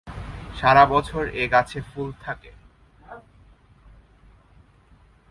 সারা 0.59 0.83
বছর 0.85 1.23
এ 1.33 1.43
গাছে 1.47 1.79
ফুল 1.89 2.09
থাকে। 2.21 2.51